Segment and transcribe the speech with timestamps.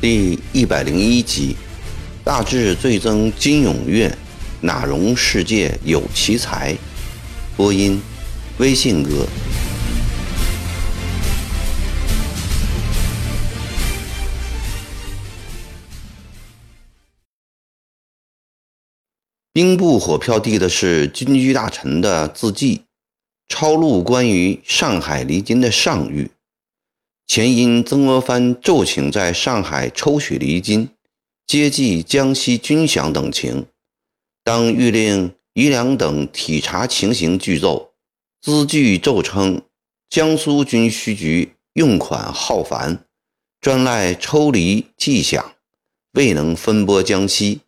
[0.00, 1.56] 第一百零一集，
[2.22, 4.14] 大智最增金永月，
[4.60, 6.76] 哪容世界有奇才？
[7.56, 7.98] 播音：
[8.58, 9.26] 微信哥。
[19.54, 22.82] 兵部火票递的是军机大臣的字迹，
[23.46, 26.30] 抄录关于上海离京的上谕。
[27.28, 30.88] 前因曾国藩奏请在上海抽取离金，
[31.46, 33.66] 接济江西军饷等情，
[34.42, 37.92] 当谕令余良等体察情形具奏。
[38.42, 39.62] 资据奏称，
[40.10, 43.04] 江苏军需局用款浩繁，
[43.60, 45.44] 专赖抽离计饷，
[46.14, 47.60] 未能分拨江西。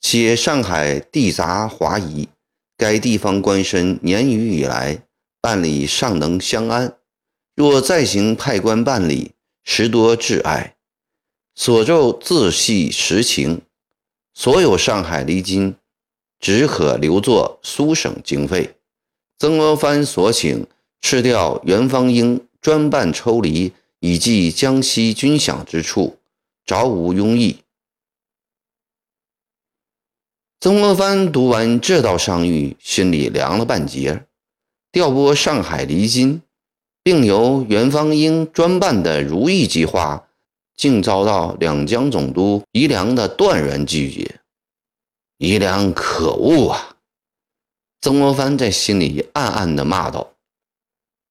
[0.00, 2.28] 且上海地杂华夷，
[2.76, 5.02] 该地方官绅年余以来
[5.40, 6.96] 办理尚能相安。
[7.54, 9.32] 若再行派官办理，
[9.64, 10.76] 实多挚碍。
[11.54, 13.62] 所奏自系实情，
[14.32, 15.74] 所有上海厘金，
[16.38, 18.76] 只可留作苏省经费。
[19.38, 20.66] 曾国藩所请
[21.00, 26.16] 撤调袁方英专办抽离，以济江西军饷之处，
[26.64, 27.58] 着无庸议。
[30.60, 34.26] 曾国藩读完这道上谕，心里凉了半截。
[34.90, 36.42] 调拨上海厘金。
[37.00, 40.28] 并由袁方英专办的如意计划，
[40.76, 44.40] 竟遭到两江总督宜良的断然拒绝。
[45.38, 46.96] 宜良可恶啊！
[48.02, 50.34] 曾国藩在心里暗暗地骂道：“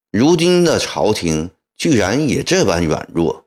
[0.09, 3.45] 如今的朝廷居然也这般软弱，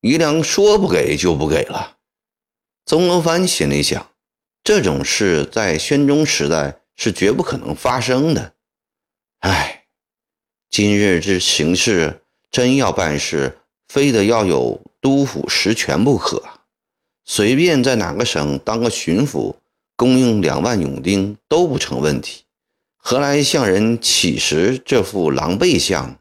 [0.00, 1.96] 宜良说不给就不给了。”
[2.86, 4.06] 曾国藩心里想：
[4.64, 8.54] 这种事在宣宗时代是绝不可能发生的。
[9.40, 9.82] 唉。
[10.70, 16.42] 今日之形势，真要办事，非得要有督抚实权不可。
[17.24, 19.54] 随便在哪个省当个巡抚，
[19.94, 22.42] 供应两万勇丁都不成问题，
[22.96, 26.18] 何来向人乞食这副狼狈相？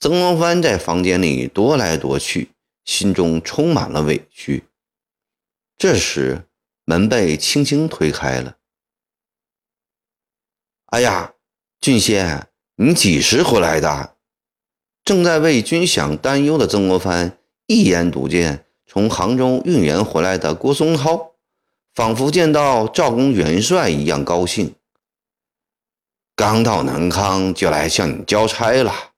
[0.00, 2.48] 曾国藩在房间里踱来踱去，
[2.86, 4.64] 心中充满了委屈。
[5.76, 6.46] 这时，
[6.84, 8.56] 门被轻轻推开了。
[10.86, 11.34] 哎呀，
[11.80, 12.48] 俊先！
[12.76, 14.16] 你几时回来的？
[15.04, 21.34] 正在为军饷担忧的曾国藩一眼独见从杭州运援回来的郭松涛，
[21.94, 24.74] 仿佛见到赵公元帅一样高兴。
[26.36, 29.12] 刚到南康就来向你交差了，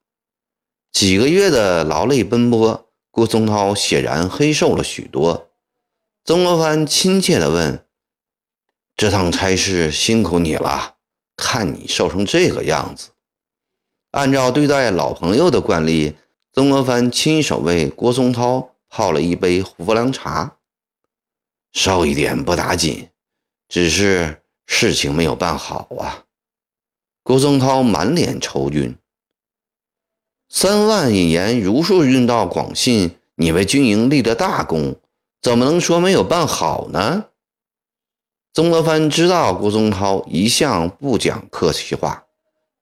[0.91, 5.46] 几个月的劳累奔波，郭松涛显然黑瘦了许多。
[6.27, 7.85] 曾国藩亲切地问
[8.97, 10.97] ：“这趟差事辛苦你了，
[11.37, 13.11] 看你瘦成这个样子。”
[14.11, 16.17] 按照对待老朋友的惯例，
[16.51, 20.57] 曾国藩亲手为郭松涛泡了一杯胡凉茶。
[21.71, 23.07] 瘦一点不打紧，
[23.69, 26.25] 只是事情没有办好啊。
[27.23, 28.93] 郭松涛满脸愁云
[30.51, 34.99] ：“三万引盐如数运到广信，你为军营立了大功，
[35.41, 37.25] 怎么能说没有办好呢？”
[38.53, 42.23] 曾国藩知道郭松涛一向不讲客气话。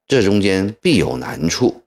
[0.07, 1.81] 这中间必有难处，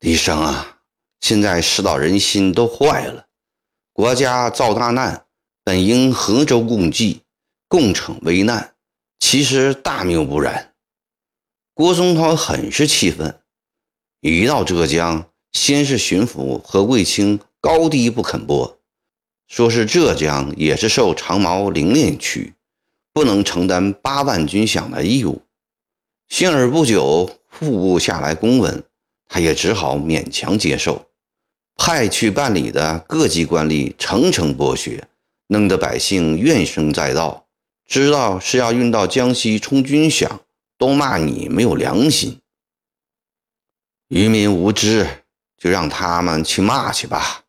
[0.00, 0.80] 李生啊！
[1.20, 3.24] 现在世道人心都坏了，
[3.94, 5.24] 国家遭大难，
[5.62, 7.22] 本应合舟共济，
[7.68, 8.74] 共逞危难，
[9.18, 10.74] 其实大谬不然。
[11.72, 13.40] 郭松涛很是气愤，
[14.20, 18.78] 一到浙江，先是巡抚和卫青高低不肯拨，
[19.54, 22.54] 说是浙江也是受长毛凌练区，
[23.12, 25.42] 不能承担八万军饷的义务。
[26.28, 28.82] 幸而不久，户部下来公文，
[29.28, 31.06] 他也只好勉强接受。
[31.76, 35.06] 派去办理的各级官吏层层剥削，
[35.46, 37.46] 弄得百姓怨声载道。
[37.86, 40.28] 知道是要运到江西充军饷，
[40.76, 42.40] 都骂你没有良心。
[44.08, 45.06] 渔民无知，
[45.56, 47.43] 就让他们去骂去吧。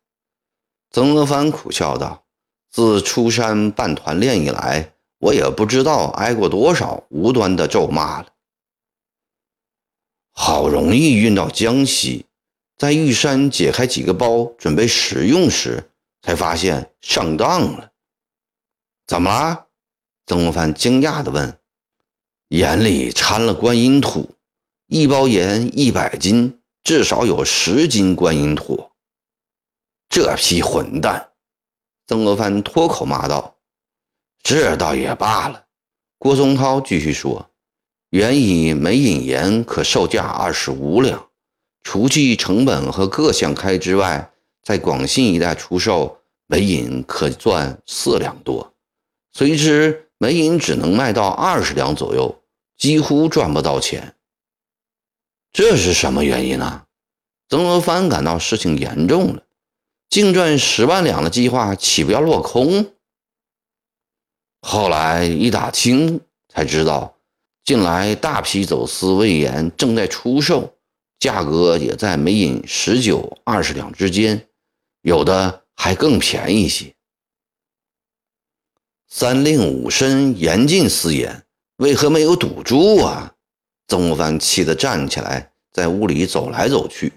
[0.96, 2.24] 曾国藩苦笑道
[2.72, 8.28] ：“自出山办团练以来，我也不知道挨过多少无端的咒骂了。”
[10.32, 12.24] 好容易运到江西，
[12.78, 15.90] 在玉山解开几个包准备使用时，
[16.22, 17.90] 才发现上当了。
[19.06, 19.66] 怎么了？
[20.26, 21.58] 曾国藩惊讶地问。
[22.48, 24.30] 盐里掺了观音土，
[24.86, 28.88] 一包盐一百斤，至少有十斤观音土。
[30.08, 31.30] 这批混蛋！
[32.06, 33.56] 曾国藩脱口骂道
[34.42, 35.64] ：“这倒也罢了，
[36.18, 37.50] 郭松涛继续说
[38.10, 41.28] ：“原以每引盐可售价二十五两，
[41.82, 44.30] 除去成本和各项开支外，
[44.62, 48.72] 在广信一带出售，每引可赚四两多。
[49.32, 52.42] 随之每引只能卖到二十两左右，
[52.78, 54.14] 几乎赚不到钱。
[55.52, 56.84] 这是什么原因呢？”
[57.48, 59.42] 曾国藩感到事情严重了，
[60.08, 62.92] 净赚十万两的计划岂不要落空？
[64.60, 67.18] 后来一打听，才知道
[67.64, 70.76] 近来大批走私胃盐正在出售，
[71.18, 74.48] 价格也在每银十九、二十两之间，
[75.02, 76.94] 有的还更便宜些。
[79.08, 81.44] 三令五申严禁私盐，
[81.76, 83.34] 为何没有赌注啊？
[83.88, 87.12] 曾国藩气得站起来，在屋里走来走去。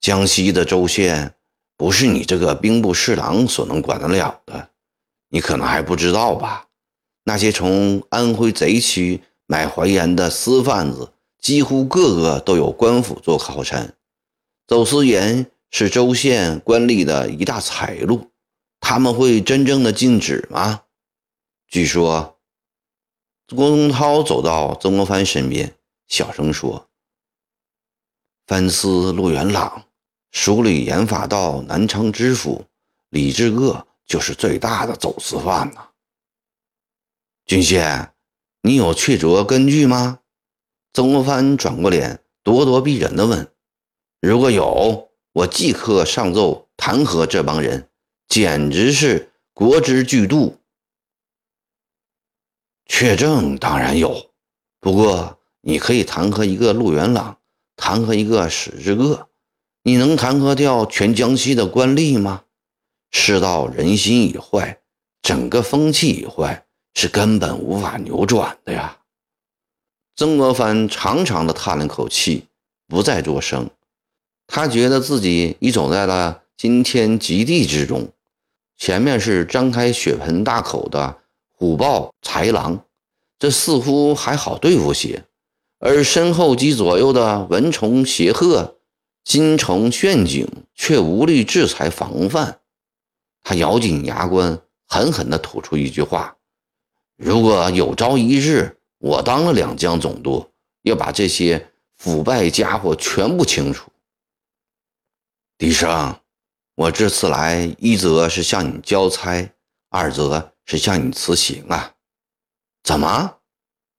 [0.00, 1.33] 江西的州县
[1.76, 4.70] 不是你这个兵部侍郎所能管得了的。
[5.28, 6.68] 你可能还不知道吧？
[7.24, 13.96] 那些从安徽贼区买淮盐的私贩子，几乎个个都有官府做靠山。
[14.66, 18.30] 走私盐是州县官吏的一大财路，
[18.78, 20.82] 他们会真正的禁止吗？
[21.66, 22.38] 据说，
[23.54, 25.74] 郭宗涛走到曾国藩身边，
[26.06, 26.88] 小声说
[28.46, 29.84] ：“藩司陆元朗
[30.34, 32.66] 署理盐法道南昌知府
[33.08, 35.88] 李志恶。”就是最大的走私犯呐，
[37.46, 38.12] 郡县，
[38.60, 40.20] 你有确凿根据吗？
[40.92, 43.50] 曾国藩转过脸，咄咄逼人地问
[44.20, 47.88] ：“如果有，我即刻上奏弹劾这帮人，
[48.28, 50.60] 简直是国之巨度。”
[52.84, 54.30] 确证当然有，
[54.80, 57.38] 不过你可以弹劾一个陆元朗，
[57.74, 59.30] 弹劾一个史志恶，
[59.86, 62.44] 你能弹劾掉全江西的官吏吗？
[63.10, 64.78] 世道人心已坏，
[65.20, 66.64] 整个风气已坏，
[66.94, 68.96] 是根本无法扭转的呀。
[70.16, 72.46] 曾国藩长长的叹了口气，
[72.88, 73.68] 不再作声。
[74.46, 78.08] 他觉得自己已走在了惊天极地之中，
[78.78, 81.18] 前面是张开血盆大口的
[81.50, 82.82] 虎豹豺狼，
[83.38, 85.24] 这似乎还好对付些；
[85.78, 88.73] 而身后及左右的蚊虫邪鹤、
[89.24, 92.60] 京城陷阱，却无力制裁防范。
[93.42, 96.36] 他咬紧牙关，狠狠地吐出一句话
[97.16, 100.50] ：“如果有朝一日我当了两江总督，
[100.82, 103.90] 要把这些腐败家伙全部清除。”
[105.56, 106.20] 笛声，
[106.74, 109.50] 我这次来，一则是向你交差，
[109.88, 111.94] 二则是向你辞行啊！
[112.82, 113.38] 怎么，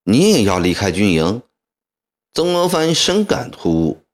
[0.03, 1.41] 你也要离开军营？
[2.33, 4.04] 曾国藩深感突兀。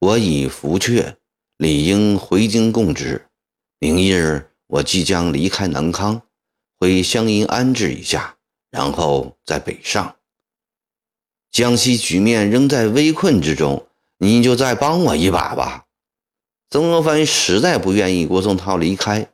[0.00, 1.16] 我已服阙，
[1.58, 3.28] 理应回京供职。
[3.78, 6.22] 明日我即将离开南康，
[6.78, 8.38] 回湘阴安置一下，
[8.70, 10.16] 然后再北上。
[11.50, 13.86] 江西局面仍在危困之中，
[14.16, 15.84] 你就再帮我一把吧。
[16.70, 19.30] 曾国藩实在不愿意郭宗涛离开。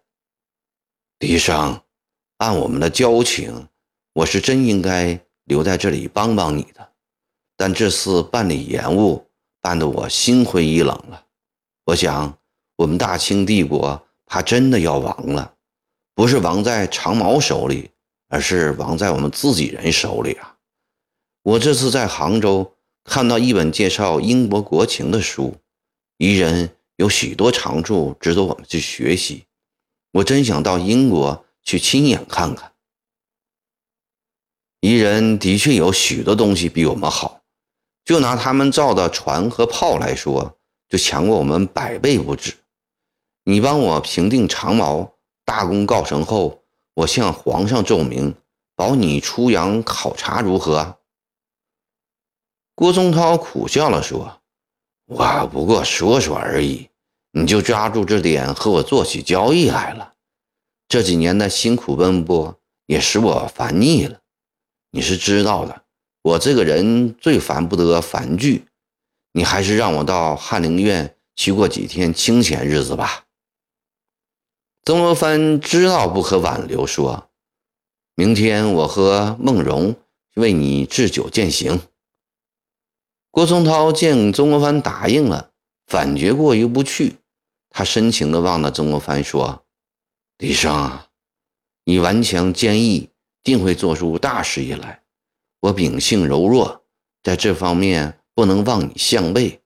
[1.20, 1.80] 笛声，
[2.38, 3.68] 按我们的交情，
[4.14, 6.92] 我是真应该留在这里帮帮你的，
[7.56, 9.25] 但这次办理延误，
[9.66, 11.24] 办得我心灰意冷了。
[11.86, 12.38] 我想，
[12.76, 14.00] 我们大清帝国。
[14.28, 15.54] 怕真的要亡了，
[16.12, 17.90] 不是亡在长毛手里，
[18.28, 20.56] 而是亡在我们自己人手里啊！
[21.42, 25.54] 我这次在杭州看到一本介绍英国国情的书，
[26.18, 29.44] 彝人有许多长处值得我们去学习。
[30.10, 32.72] 我真想到英国去亲眼看看。
[34.80, 37.35] 彝人的确有许多东西比我们好，
[38.06, 40.56] 就拿他们造的船和炮来说，
[40.88, 42.54] 就强过我们百倍不止。
[43.42, 45.12] 你帮我平定长毛，
[45.44, 46.62] 大功告成后，
[46.94, 48.32] 我向皇上奏明，
[48.76, 50.98] 保你出洋考察，如何？
[52.76, 54.40] 郭宗涛苦笑了说
[55.06, 56.88] ：“我不过说说而已，
[57.32, 60.12] 你就抓住这点和我做起交易来了。
[60.86, 64.20] 这几年的辛苦奔波也使我烦腻了。
[64.92, 65.82] 你是知道的，
[66.26, 68.66] 我这个人最烦不得烦剧。
[69.32, 73.26] 你还是让我到翰林院去过几天清闲日子吧。”
[74.82, 77.30] 曾国藩知道不可挽留，说
[78.16, 79.94] ：“明天我和孟荣
[80.34, 81.80] 为你置酒饯行。”
[83.30, 85.52] 郭松涛见曾国藩答应了，
[85.86, 87.18] 反觉过意不去。
[87.70, 89.64] 他深情地望着曾国藩说
[90.38, 90.98] ：“李生，
[91.84, 93.10] 你顽强坚毅，
[93.44, 95.04] 定会做出大事业来。
[95.60, 96.84] 我秉性柔弱，
[97.22, 99.60] 在这方面不能望你项背。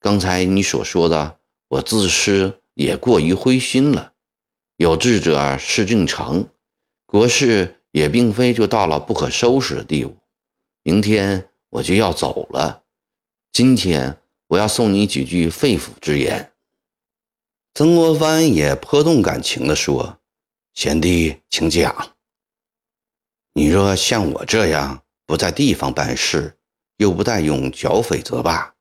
[0.00, 4.12] 刚才你所说的，我自私也过于灰心了。”
[4.76, 6.48] 有志者事竟成，
[7.06, 10.16] 国事也并非就到了不可收拾的地步。
[10.82, 12.82] 明天我就要走了，
[13.52, 16.52] 今天我要送你几句肺腑之言。”
[17.72, 20.18] 曾国藩也颇动感情地说
[20.74, 22.14] ：“贤弟，请讲。
[23.54, 26.56] 你若像我这样不在地方办事，
[26.96, 28.74] 又不待用剿匪则罢；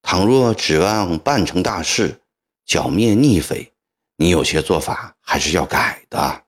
[0.00, 2.20] 倘若指望办成大事，
[2.64, 3.72] 剿灭逆匪，
[4.16, 6.44] 你有些做法还是要改的。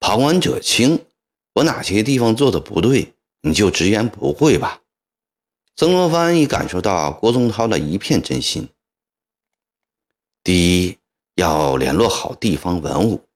[0.00, 1.06] 旁观者清，
[1.54, 4.80] 我哪些地方做的不对，你就直言不讳吧。”
[5.76, 8.68] 曾国藩已感受到郭宗涛的一片真心。
[10.44, 10.98] 第一，
[11.34, 13.26] 要联络好地方文武，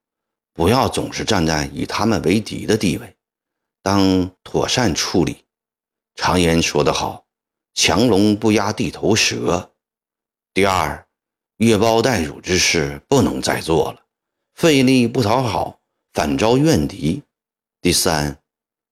[0.53, 3.17] 不要总是站在与他们为敌的地位，
[3.83, 5.45] 当妥善处理。
[6.15, 7.27] 常言说得好
[7.75, 9.73] ，“强龙不压地头蛇。”
[10.53, 11.07] 第二，
[11.59, 14.05] 越包代辱之事不能再做了，
[14.55, 15.81] 费力不讨好，
[16.13, 17.23] 反招怨敌。
[17.81, 18.41] 第三，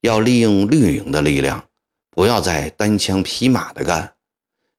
[0.01, 1.67] 要利用绿营的力量，
[2.11, 4.15] 不要再单枪匹马的干。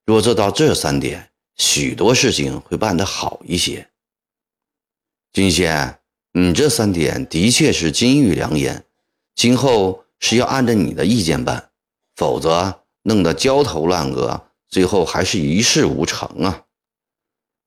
[0.07, 3.91] 若做到这三点，许多事情会办得好一些。
[5.35, 5.99] 金仙，
[6.33, 8.87] 你这三点的确是金玉良言，
[9.39, 11.71] 今后是要按照你的意见办，
[12.17, 16.65] 否则弄得焦头烂额，最后还是一事无成啊！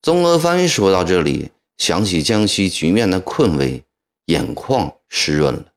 [0.01, 3.85] 曾国藩说到这里，想起江西局面的困危，
[4.25, 5.71] 眼眶湿润了。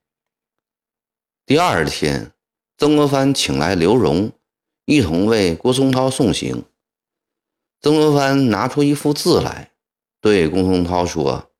[1.46, 2.32] 第二天，
[2.76, 4.32] 曾国藩请来刘荣，
[4.86, 6.64] 一同为郭松涛送行。
[7.80, 9.70] 曾国藩拿出一幅字来，
[10.20, 11.52] 对郭松涛说：“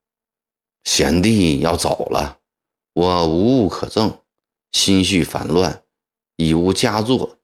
[0.83, 2.41] 贤弟要走了，
[2.95, 4.19] 我无物可赠，
[4.75, 5.85] 心绪烦乱，
[6.35, 7.39] 已无佳作，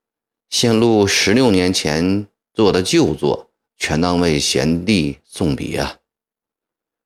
[0.50, 5.99] 现录十六年前做的旧作，全当为贤弟送别啊。”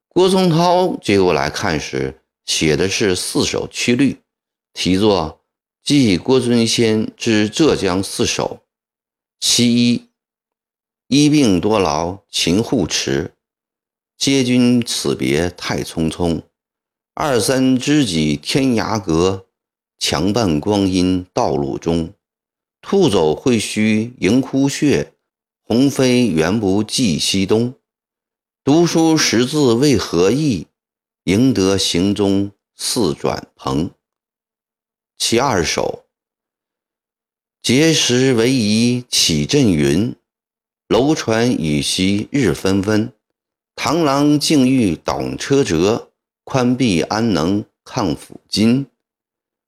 [0.08, 4.22] 郭松涛接过来看时，写的是四首曲律，
[4.72, 5.40] 题作
[5.86, 8.60] 《记郭尊先之浙江四首》，
[9.38, 10.08] 其一。
[11.08, 13.34] 一病多劳勤护持，
[14.16, 16.42] 接君此别太匆匆。
[17.12, 19.46] 二三知己天涯隔，
[19.98, 22.12] 强伴光阴道路中。
[22.80, 25.14] 兔走会须迎枯穴，
[25.62, 27.74] 鸿飞原不计西东。
[28.62, 30.66] 读书识字为何意？
[31.24, 33.90] 赢得行踪似转蓬。
[35.16, 36.04] 其二首，
[37.62, 40.14] 碣石为夷起阵云。
[40.88, 43.10] 楼船雨夕日纷纷，
[43.74, 46.10] 螳螂竞欲挡车辙。
[46.44, 48.86] 宽臂安能抗斧斤？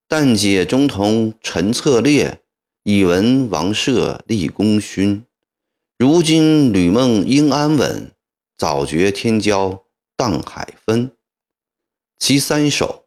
[0.09, 2.41] 但解中同陈策略，
[2.85, 5.25] 已闻王舍立功勋。
[5.99, 8.13] 如今吕梦应安稳，
[8.57, 9.83] 早觉天骄
[10.17, 11.11] 荡海分。
[12.19, 13.07] 其三首，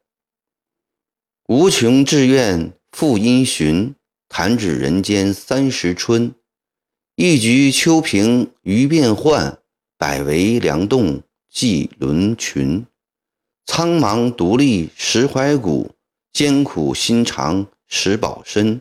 [1.48, 3.96] 无穷志愿复因循，
[4.27, 6.36] 弹指人间三十春。
[7.15, 9.60] 一局秋平鱼变幻，
[9.98, 12.86] 百围梁栋寄轮群。
[13.65, 15.91] 苍茫独立石怀古，
[16.39, 18.79] 艰苦心肠石宝身。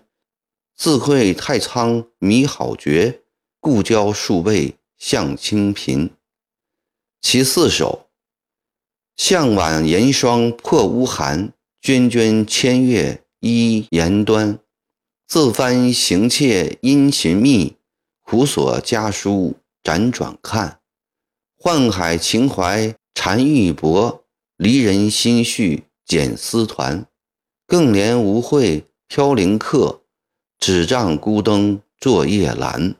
[0.76, 3.22] 自愧太仓迷好绝，
[3.58, 6.10] 故交数倍向清贫。
[7.20, 8.06] 其四首：
[9.16, 14.60] 向晚严霜破屋寒，涓涓千月依岩端。
[15.26, 17.74] 自翻行窃殷勤密。
[18.22, 20.78] 苦锁家书辗转看，
[21.58, 24.20] 宦海情怀缠玉帛，
[24.56, 27.04] 离人心绪剪丝团。
[27.70, 30.00] 更怜无会飘零客，
[30.58, 32.94] 只仗孤灯作夜阑。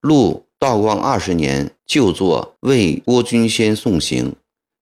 [0.00, 4.36] 录道光二十年旧作为郭君先送行，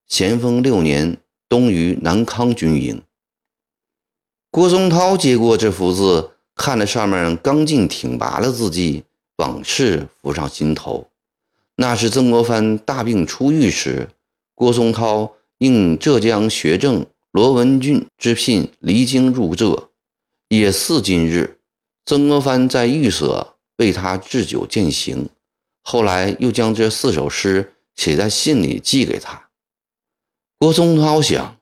[0.07, 1.17] 咸丰六年
[1.49, 3.01] 冬于南康军营。
[4.51, 9.05] 郭松涛接过这幅字，看着上面刚劲挺拔的字迹。
[9.37, 11.09] 往事浮上心头，
[11.77, 14.11] 那是曾国藩大病初愈时，
[14.55, 17.07] 郭松涛应浙江学政
[17.37, 19.91] 罗文俊之聘离京入浙，
[20.49, 21.59] 也似今日。
[22.07, 25.29] 曾国藩在寓所为他置酒饯行，
[25.83, 29.51] 后来又将这四首诗写在信里寄给他。
[30.59, 31.59] 郭松涛想，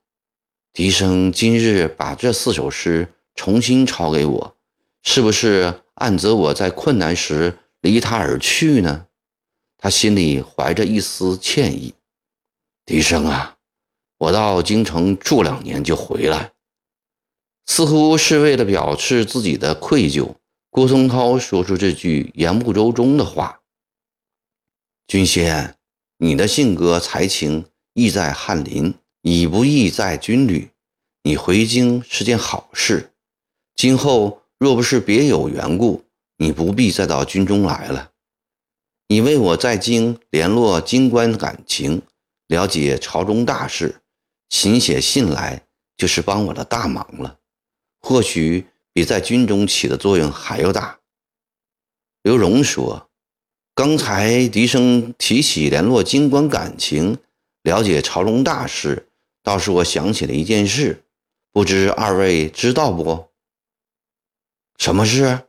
[0.73, 4.57] 笛声今日把这四首诗重新抄给我，
[5.03, 7.59] 是不是暗责我在困难时？
[7.81, 9.09] 离他而去呢？
[9.77, 11.95] 他心里怀着一丝歉意。
[12.87, 13.57] 笛声啊，
[14.19, 16.53] 我到京城住两年就回来。
[17.67, 20.35] 似乎是为了表示自己的愧疚，
[20.71, 23.61] 郭松涛说出这句言不由衷的话。
[25.07, 25.77] 君先，
[26.19, 30.71] 你的性格才情意在翰林，已不意在军旅。
[31.23, 33.13] 你回京是件好事。
[33.75, 36.05] 今后若不是别有缘故，
[36.37, 38.11] 你不必再到军中来了。
[39.09, 42.03] 你为我在京联络京官感情，
[42.49, 44.03] 了解朝中大事，
[44.49, 47.39] 勤写信来，就是帮我的大忙了。
[48.01, 51.01] 或许比在军中起的作用还要大。
[52.23, 53.11] 刘荣说
[53.75, 57.19] ：“刚才笛声提起联络京官感情，
[57.63, 59.09] 了解朝中大事，
[59.43, 61.05] 倒是我想起了一件事，
[61.51, 63.31] 不知二位知道不？
[64.79, 65.49] 什么事？”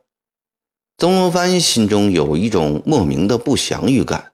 [0.98, 4.32] 曾国藩心中有一种莫名的不祥预感。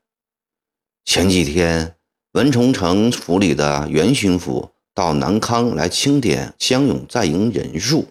[1.04, 1.96] 前几天，
[2.32, 8.08] 文崇城府里的袁巡抚到南康来清点乡勇在营人数，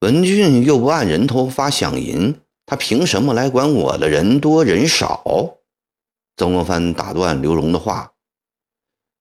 [0.00, 2.34] 文俊又不按人头发饷银。
[2.66, 5.58] 他凭什么来管我的人多人少？
[6.36, 8.14] 曾国藩打断刘荣的话。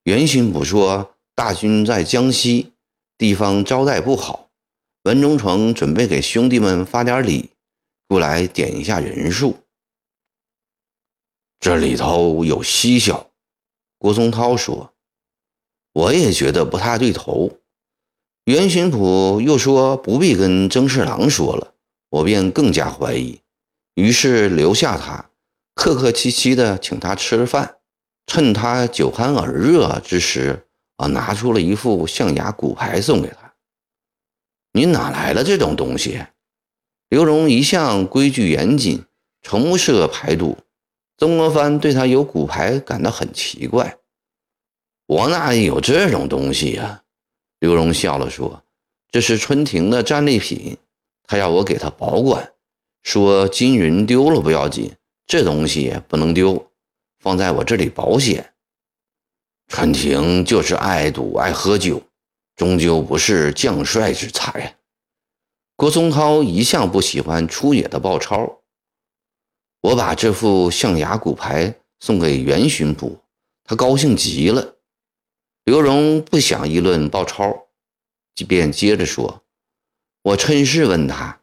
[0.06, 2.72] 袁巡抚说：“大军在江西，
[3.16, 4.50] 地方招待不好，
[5.04, 7.52] 文忠诚准备给兄弟们发点礼，
[8.08, 9.58] 过来点一下人数。
[11.60, 13.30] 这里头有蹊跷。”
[14.04, 14.94] 郭宗涛说
[15.96, 17.60] ：“我也觉得不太对头。”
[18.44, 21.74] 袁巡捕又说：“不必跟曾侍郎说了。”
[22.12, 23.40] 我便更加怀疑，
[23.94, 25.30] 于是留下他，
[25.74, 27.78] 客客气气的请他吃了饭，
[28.28, 30.68] 趁他酒酣耳热之时，
[30.98, 33.54] 啊，拿出了一副象牙骨牌送给他。
[34.74, 36.26] 你哪来的这种东西？
[37.08, 39.06] 刘荣一向规矩严谨，
[39.42, 40.58] 从不设排赌。
[41.18, 43.98] 曾国藩对他有骨牌感到很奇怪。
[45.06, 47.04] 我哪里有这种东西呀？
[47.60, 48.64] 刘荣笑了说
[49.12, 50.78] ：“这是春婷的战利品。”
[51.26, 52.52] 他要我给他保管，
[53.02, 54.94] 说金云丢了不要紧，
[55.26, 56.72] 这东西不能丢，
[57.20, 58.54] 放在我这里保险。
[59.68, 62.02] 春婷就是爱赌爱喝酒，
[62.58, 64.76] 终究不是将帅之才。
[65.78, 68.60] 郭松涛一向不喜欢出野的鲍超，
[69.84, 73.20] 我把这副象牙骨牌送给袁巡捕，
[73.66, 74.76] 他高兴极了。
[75.66, 77.68] 刘荣不想议论鲍超，
[78.48, 79.44] 便接着说。
[80.22, 81.42] 我趁势问他：“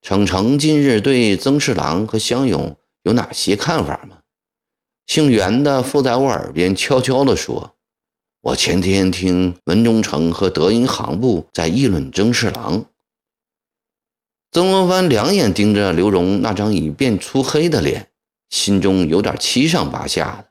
[0.00, 4.20] 程程近日对曾侍郎和湘勇有哪些看法吗？”
[5.06, 7.76] 姓袁的附在我耳边悄悄地说
[8.40, 12.86] ：“我前天听文忠诚和德银行部在议论曾侍郎。”
[14.56, 18.08] 曾国藩两眼盯着刘荣那张已变粗黑的脸，
[18.48, 20.48] 心中有点七上八下的。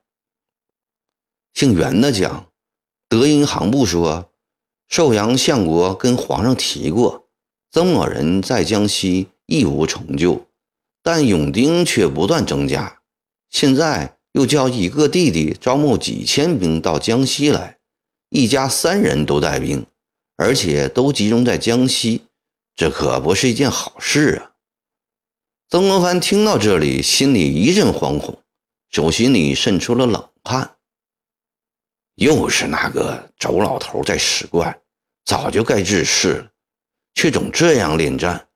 [1.56, 2.52] 姓袁的讲
[3.10, 4.30] ：“德银行部说，
[4.88, 7.30] 寿阳相国跟皇上提过。”
[7.74, 10.46] 曾某人在江西亦无成就，
[11.02, 13.00] 但勇丁却不断增加。
[13.50, 17.80] 现在又叫一个弟弟招募几千兵到江西来，
[18.30, 19.84] 一家三人都带兵，
[20.38, 22.25] 而且都集中在江西，
[22.76, 24.52] 这可不是一件好事啊！
[25.70, 28.44] 曾国藩听到这里，心里一阵惶恐，
[28.90, 30.76] 手心里渗出了冷汗。
[32.16, 34.78] 又是那个周老头在使怪，
[35.24, 36.52] 早就该治事了。
[37.14, 38.50] 却总这样恋战，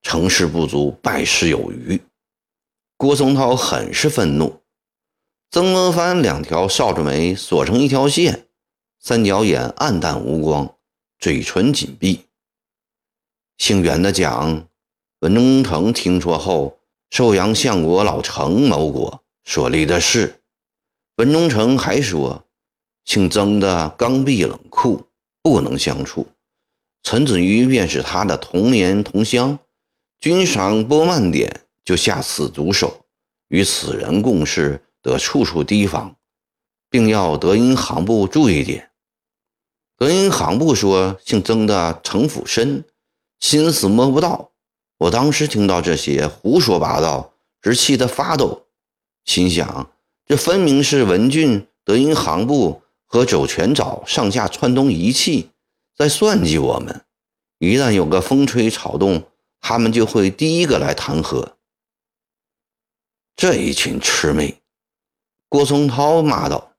[0.00, 2.00] 成事不足败事有余。
[2.96, 4.62] 郭松涛很是愤怒。
[5.50, 8.48] 曾国藩两条少着眉锁成一条线，
[8.98, 10.74] 三角眼暗淡无光，
[11.18, 12.27] 嘴唇紧闭。
[13.58, 14.68] 姓袁的讲，
[15.18, 16.78] 文忠诚听说后，
[17.10, 20.40] 寿阳相国老程谋国所立的事。
[21.16, 22.44] 文忠诚还说，
[23.04, 25.08] 姓曾的刚愎冷酷，
[25.42, 26.28] 不能相处。
[27.02, 29.58] 陈子瑜便是他的同年同乡，
[30.20, 33.04] 君赏拨慢点就下此毒手，
[33.48, 36.14] 与此人共事得处处提防，
[36.88, 38.90] 并要德银行部注意点。
[39.96, 42.84] 德银行部说姓曾的城府深，
[43.40, 44.52] 心思摸不到。
[44.98, 48.66] 我当时听到这些胡说八道，直气得发抖，
[49.24, 49.92] 心想
[50.26, 55.50] 这分明是文俊德银行部和周全藻上下串通一气。
[55.94, 57.04] 在算计我们，
[57.58, 59.24] 一旦有个风吹草动，
[59.60, 61.54] 他们就会第一个来弹劾。
[63.34, 64.60] 这一群魑魅！
[65.48, 66.74] 郭松涛骂道。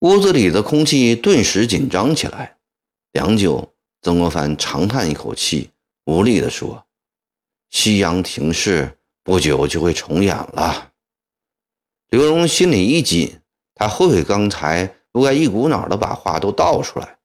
[0.00, 2.58] 屋子里的空气顿时紧张起来。
[3.12, 5.70] 良久，曾国藩长叹一口气，
[6.04, 6.86] 无力地说
[7.70, 10.92] ：“西洋亭市不久就会重演了。”
[12.08, 13.40] 刘荣心里一紧，
[13.74, 14.96] 他后悔刚才。
[15.12, 17.18] 不该一股脑的把话都倒出来，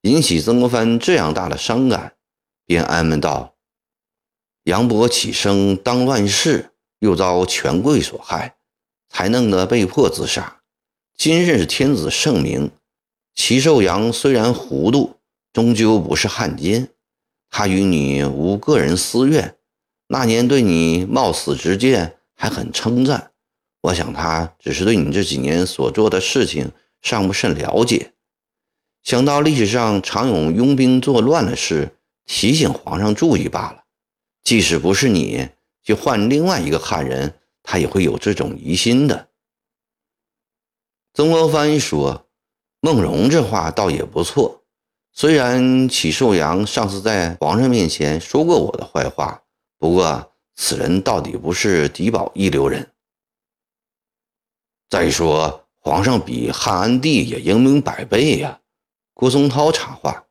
[0.00, 2.16] 引起曾国藩这样大的伤感，
[2.66, 3.54] 便安闷道
[4.66, 8.56] ：“杨伯起生当乱世，又遭权贵所害，
[9.08, 10.62] 才弄得被迫自杀。
[11.16, 12.72] 今日天子圣明，
[13.36, 15.17] 齐寿阳虽然糊涂，
[15.58, 16.90] 终究不是汉奸。
[17.50, 19.56] 他与你无个人私怨，
[20.06, 23.32] 那年对你冒死直谏，还很称赞。
[23.80, 26.70] 我想他只是对你这几年所做的事情
[27.02, 28.12] 尚不甚了解。
[29.02, 33.82] 想到历史上常有拥兵作乱的事，提醒皇上注意罢了。
[34.44, 35.48] 即使不是你，
[35.82, 39.26] 就换另外一个汉人，他也会有这种疑心的。
[41.14, 42.28] 曾国藩一说
[42.78, 44.57] ：“孟荣这话倒也不错。
[45.20, 49.42] 虽然启寿阳上次在皇上面前说过我的坏话，
[49.76, 52.92] 不过此人到底不是狄宝一流人。
[54.88, 58.60] 再说，皇上比汉安帝也英明百倍呀。”
[59.12, 60.24] 郭松涛插话：“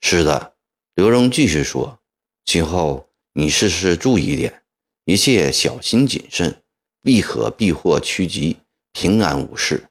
[0.00, 0.54] 是的。”
[0.96, 1.98] 刘荣继续说
[2.46, 4.62] ：“今后你事事注意点，
[5.04, 6.62] 一切小心谨慎，
[7.02, 8.56] 必可避祸趋吉，
[8.92, 9.90] 平安无事。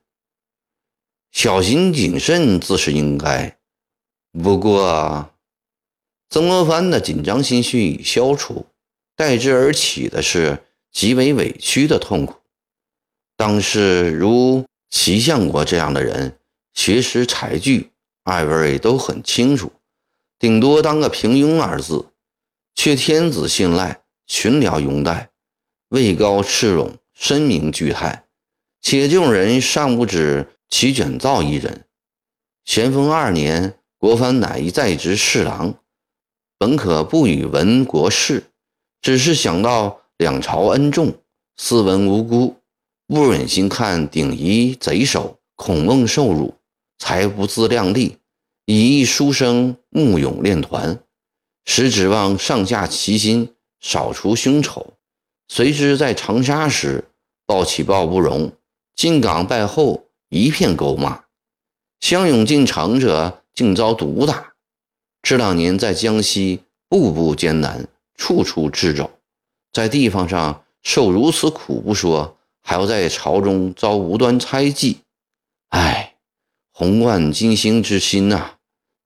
[1.32, 3.60] 小心谨慎自是应该。
[4.42, 5.32] 不过，
[6.30, 8.66] 曾国藩的紧张心绪已消除，
[9.16, 12.36] 代之而起的是极为委屈的痛苦。
[13.38, 16.38] 当时如齐相国这样的人，
[16.74, 17.92] 学识才具。”
[18.28, 19.72] 二位都很清楚，
[20.40, 22.08] 顶多当个平庸二字，
[22.74, 25.30] 却天子信赖，群僚拥戴，
[25.90, 28.26] 位高赤荣，声名巨泰。
[28.82, 31.86] 且这种人尚不止齐卷造一人。
[32.66, 35.74] 咸丰二年，国藩乃一在职侍郎，
[36.60, 38.44] 本可不与闻国事，
[39.02, 41.12] 只是想到两朝恩重，
[41.58, 42.58] 斯文无辜，
[43.08, 46.54] 不忍心看鼎夷贼首，恐梦受辱。
[47.00, 48.20] 才不自量力，
[48.68, 51.00] 以一书生慕勇练团，
[51.66, 54.94] 实指望上下齐心，扫除凶丑。
[55.48, 57.06] 谁知在长沙时，
[57.48, 58.52] 报起报不容，
[58.96, 61.24] 进港败后，一片狗骂。
[62.02, 64.54] 相勇进城者，竟遭毒打。
[65.24, 69.10] 这两年在江西，步步艰难，处处掣肘，
[69.72, 75.00] 在地方上受如此苦不说，还要在朝中遭无端猜忌。
[75.70, 76.12] 唉。
[76.78, 78.56] 红冠金星之心呐，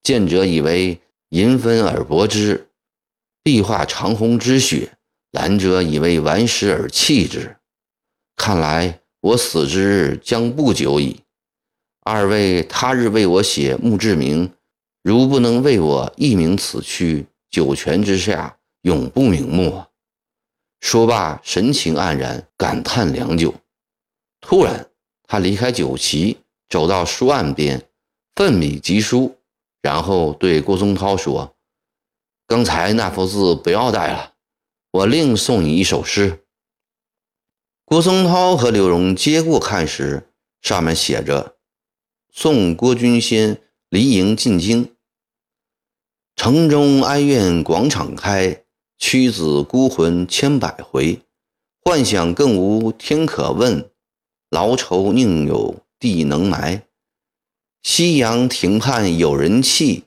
[0.01, 2.65] 见者以为银分而薄之；
[3.43, 4.97] 壁画长虹之血，
[5.29, 7.57] 览者以为顽石而弃之。
[8.35, 11.21] 看来我死之日将不久矣。
[12.11, 14.51] 二位他日为我写墓志铭，
[15.03, 19.83] 如不能为我一名此去，九泉之下永不瞑目。
[20.81, 23.53] 说罢，神情黯然，感叹良久。
[24.41, 24.89] 突然，
[25.27, 26.39] 他离开酒席。
[26.67, 27.87] 走到书案边，
[28.35, 29.37] 奋笔疾书，
[29.81, 31.55] 然后对郭松涛说
[32.47, 34.33] ：“刚才那幅字不要带了，
[34.91, 36.43] 我另送你一首诗。”
[37.85, 40.29] 郭松涛和刘荣接过看时，
[40.61, 41.55] 上面写着
[42.41, 44.95] ：“送郭君先离营进京，
[46.37, 48.63] 城中哀怨广场开，
[48.97, 51.19] 屈子孤魂千百回，
[51.83, 53.89] 幻想更无天可问，
[54.49, 56.83] 劳愁宁有。”地能埋，
[57.83, 60.05] 夕阳亭畔有人泣，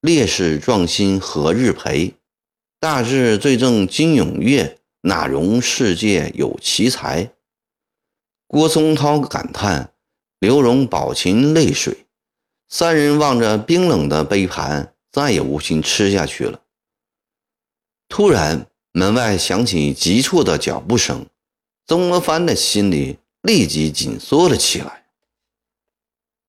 [0.00, 2.14] 烈士壮心何日陪？
[2.78, 7.32] 大智最正金永月，哪容世界有奇才？
[8.46, 9.91] 郭松涛感叹，
[10.42, 12.04] 刘荣饱噙泪水，
[12.68, 16.60] 三人望着冰冷的杯盘，再也无心吃下去了。
[18.08, 21.24] 突然，门外响起急促的脚步声，
[21.86, 25.01] 曾国藩的心里立即紧缩了起来。